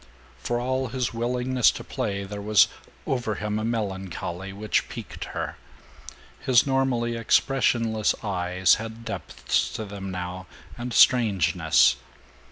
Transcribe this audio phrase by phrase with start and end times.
[0.39, 2.67] For all his willingness to play there was
[3.05, 5.57] over him a melancholy which piqued her.
[6.39, 11.97] His normally expressionless eyes had depths to them now, and strangeness.